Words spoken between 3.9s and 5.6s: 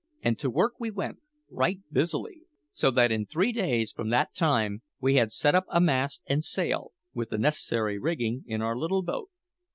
from that time we had set